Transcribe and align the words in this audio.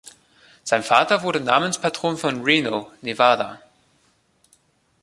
Sein 0.63 0.81
Vater 0.81 1.21
wurde 1.21 1.39
Namenspatron 1.41 2.17
von 2.17 2.41
Reno, 2.43 2.89
Nevada. 3.03 3.61